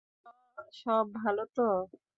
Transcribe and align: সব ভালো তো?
সব 0.73 1.05
ভালো 1.15 1.43
তো? 1.55 1.61